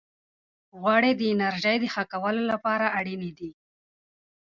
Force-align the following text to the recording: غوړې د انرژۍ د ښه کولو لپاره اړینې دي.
غوړې 0.79 1.11
د 1.15 1.21
انرژۍ 1.33 1.77
د 1.81 1.85
ښه 1.93 2.03
کولو 2.11 2.41
لپاره 2.51 2.85
اړینې 2.99 3.31
دي. 3.37 3.51